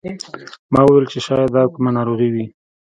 ما 0.71 0.81
وویل 0.83 1.05
چې 1.11 1.19
شاید 1.27 1.49
دا 1.55 1.63
کومه 1.73 1.91
ناروغي 1.97 2.29
وي. 2.33 2.45